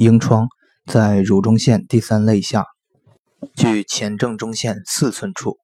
[0.00, 0.46] 膺疮
[0.86, 2.66] 在乳中线第三肋下，
[3.56, 5.58] 距前正中线四寸处。